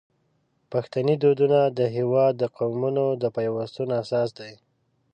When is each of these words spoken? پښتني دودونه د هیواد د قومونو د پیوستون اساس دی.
پښتني 0.71 1.15
دودونه 1.23 1.59
د 1.77 1.79
هیواد 1.97 2.33
د 2.37 2.43
قومونو 2.57 3.05
د 3.21 3.23
پیوستون 3.35 3.89
اساس 4.01 4.29
دی. 4.39 4.53